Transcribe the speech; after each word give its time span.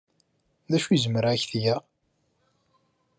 D 0.71 0.73
acu 0.77 0.87
ay 0.89 0.99
zemreɣ 1.03 1.31
ad 1.31 1.37
ak-t-geɣ? 1.37 1.81